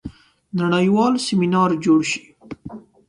نړیوال 0.59 1.13
سیمینار 1.25 1.71
جوړ 1.83 1.99
شي. 2.11 2.23